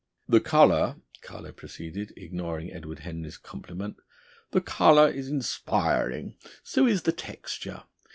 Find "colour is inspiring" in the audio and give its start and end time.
4.59-6.37